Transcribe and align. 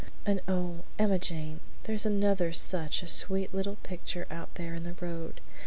And 0.25 0.41
oh, 0.47 0.81
Emma 0.97 1.19
Jane, 1.19 1.59
there's 1.83 2.07
another 2.07 2.53
such 2.53 3.03
a 3.03 3.07
sweet 3.07 3.53
little 3.53 3.75
picture 3.83 4.25
out 4.31 4.55
there 4.55 4.73
in 4.73 4.81
the 4.83 4.95
road. 4.99 5.41